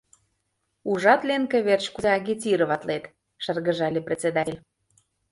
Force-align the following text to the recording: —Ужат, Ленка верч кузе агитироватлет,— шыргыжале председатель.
—Ужат, 0.89 1.21
Ленка 1.29 1.59
верч 1.67 1.85
кузе 1.93 2.09
агитироватлет,— 2.17 3.03
шыргыжале 3.43 4.01
председатель. 4.07 4.59